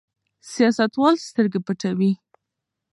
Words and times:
سیاستوال 0.51 1.15
سترګې 1.27 1.59
پټوي. 1.67 2.11